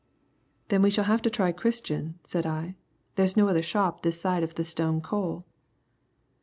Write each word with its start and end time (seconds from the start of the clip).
"Then 0.69 0.81
we 0.81 0.89
shall 0.89 1.03
have 1.03 1.21
to 1.21 1.29
try 1.29 1.51
Christian," 1.51 2.17
said 2.23 2.43
I; 2.43 2.73
"there's 3.17 3.37
no 3.37 3.47
other 3.49 3.61
shop 3.61 4.01
this 4.01 4.19
side 4.19 4.41
of 4.41 4.55
the 4.55 4.65
Stone 4.65 5.01
Coal." 5.01 5.45